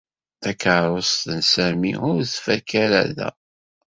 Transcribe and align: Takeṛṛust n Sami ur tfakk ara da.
Takeṛṛust 0.41 1.21
n 1.37 1.39
Sami 1.51 1.91
ur 2.09 2.19
tfakk 2.33 2.69
ara 2.83 3.01
da. 3.17 3.29